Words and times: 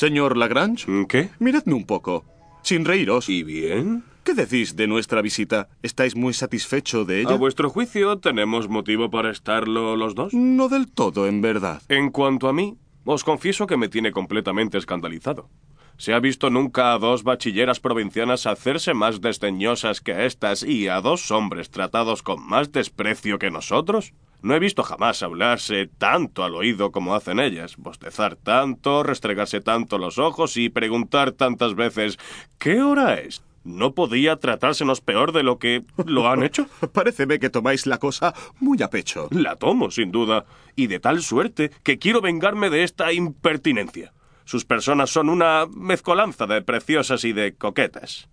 Señor 0.00 0.38
Lagrange, 0.38 0.86
¿Qué? 1.10 1.28
miradme 1.40 1.74
un 1.74 1.84
poco. 1.84 2.24
Sin 2.62 2.86
reíros. 2.86 3.28
¿Y 3.28 3.42
bien? 3.42 4.02
¿Qué 4.24 4.32
decís 4.32 4.74
de 4.74 4.86
nuestra 4.86 5.20
visita? 5.20 5.68
¿Estáis 5.82 6.16
muy 6.16 6.32
satisfecho 6.32 7.04
de 7.04 7.20
ella? 7.20 7.32
A 7.32 7.36
vuestro 7.36 7.68
juicio, 7.68 8.16
¿tenemos 8.18 8.70
motivo 8.70 9.10
para 9.10 9.30
estarlo 9.30 9.96
los 9.96 10.14
dos? 10.14 10.32
No 10.32 10.70
del 10.70 10.90
todo, 10.90 11.26
en 11.26 11.42
verdad. 11.42 11.82
En 11.90 12.08
cuanto 12.08 12.48
a 12.48 12.54
mí, 12.54 12.78
os 13.04 13.24
confieso 13.24 13.66
que 13.66 13.76
me 13.76 13.90
tiene 13.90 14.10
completamente 14.10 14.78
escandalizado. 14.78 15.50
¿Se 15.98 16.14
ha 16.14 16.18
visto 16.18 16.48
nunca 16.48 16.94
a 16.94 16.98
dos 16.98 17.22
bachilleras 17.22 17.78
provincianas 17.78 18.46
hacerse 18.46 18.94
más 18.94 19.20
desdeñosas 19.20 20.00
que 20.00 20.24
estas 20.24 20.62
y 20.62 20.88
a 20.88 21.02
dos 21.02 21.30
hombres 21.30 21.68
tratados 21.68 22.22
con 22.22 22.42
más 22.48 22.72
desprecio 22.72 23.38
que 23.38 23.50
nosotros? 23.50 24.14
No 24.42 24.54
he 24.54 24.58
visto 24.58 24.82
jamás 24.82 25.22
hablarse 25.22 25.88
tanto 25.98 26.44
al 26.44 26.54
oído 26.54 26.92
como 26.92 27.14
hacen 27.14 27.40
ellas, 27.40 27.76
bostezar 27.76 28.36
tanto, 28.36 29.02
restregarse 29.02 29.60
tanto 29.60 29.98
los 29.98 30.18
ojos 30.18 30.56
y 30.56 30.70
preguntar 30.70 31.32
tantas 31.32 31.74
veces 31.74 32.18
¿qué 32.58 32.80
hora 32.80 33.14
es? 33.20 33.42
¿No 33.64 33.94
podía 33.94 34.36
tratársenos 34.36 35.02
peor 35.02 35.32
de 35.32 35.42
lo 35.42 35.58
que 35.58 35.84
lo 36.06 36.30
han 36.30 36.42
hecho? 36.42 36.66
Paréceme 36.92 37.38
que 37.38 37.50
tomáis 37.50 37.86
la 37.86 37.98
cosa 37.98 38.34
muy 38.58 38.82
a 38.82 38.88
pecho. 38.88 39.28
La 39.30 39.56
tomo, 39.56 39.90
sin 39.90 40.10
duda, 40.10 40.46
y 40.74 40.86
de 40.86 41.00
tal 41.00 41.22
suerte 41.22 41.70
que 41.82 41.98
quiero 41.98 42.22
vengarme 42.22 42.70
de 42.70 42.84
esta 42.84 43.12
impertinencia. 43.12 44.14
Sus 44.44 44.64
personas 44.64 45.10
son 45.10 45.28
una 45.28 45.66
mezcolanza 45.66 46.46
de 46.46 46.62
preciosas 46.62 47.24
y 47.24 47.34
de 47.34 47.54
coquetas. 47.54 48.30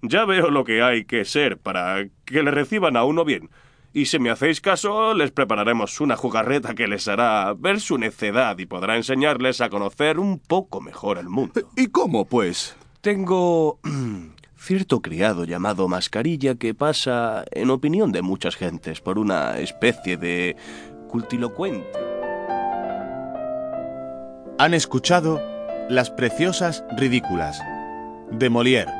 Ya 0.00 0.24
veo 0.24 0.50
lo 0.50 0.64
que 0.64 0.82
hay 0.82 1.04
que 1.04 1.24
ser 1.26 1.58
para 1.58 2.08
que 2.24 2.42
le 2.42 2.50
reciban 2.50 2.96
a 2.96 3.04
uno 3.04 3.24
bien, 3.24 3.50
y 3.96 4.04
si 4.04 4.18
me 4.18 4.28
hacéis 4.28 4.60
caso, 4.60 5.14
les 5.14 5.30
prepararemos 5.30 6.02
una 6.02 6.16
jugarreta 6.16 6.74
que 6.74 6.86
les 6.86 7.08
hará 7.08 7.54
ver 7.54 7.80
su 7.80 7.96
necedad 7.96 8.58
y 8.58 8.66
podrá 8.66 8.94
enseñarles 8.94 9.62
a 9.62 9.70
conocer 9.70 10.18
un 10.18 10.38
poco 10.38 10.82
mejor 10.82 11.16
el 11.16 11.30
mundo. 11.30 11.62
¿Y 11.78 11.86
cómo, 11.86 12.26
pues? 12.26 12.76
Tengo 13.00 13.78
cierto 14.58 15.00
criado 15.00 15.44
llamado 15.44 15.88
Mascarilla 15.88 16.56
que 16.56 16.74
pasa, 16.74 17.46
en 17.52 17.70
opinión 17.70 18.12
de 18.12 18.20
muchas 18.20 18.54
gentes, 18.56 19.00
por 19.00 19.18
una 19.18 19.56
especie 19.60 20.18
de 20.18 20.56
cultilocuente. 21.08 21.88
Han 24.58 24.74
escuchado 24.74 25.40
Las 25.88 26.10
Preciosas 26.10 26.84
Ridículas, 26.98 27.62
de 28.30 28.50
Molière, 28.50 28.92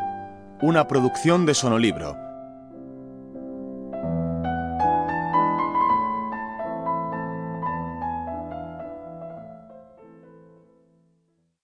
una 0.62 0.88
producción 0.88 1.44
de 1.44 1.52
Sonolibro, 1.52 2.16